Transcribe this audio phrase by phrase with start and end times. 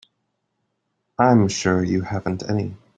[1.19, 2.73] I'm sure you haven't any.